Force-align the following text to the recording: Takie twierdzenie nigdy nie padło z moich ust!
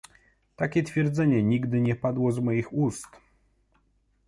Takie 0.55 0.83
twierdzenie 0.83 1.43
nigdy 1.43 1.81
nie 1.81 1.95
padło 1.95 2.31
z 2.31 2.39
moich 2.39 2.73
ust! 2.73 3.07